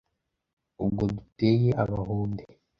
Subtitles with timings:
[0.83, 2.43] ubwo duteye abahunde,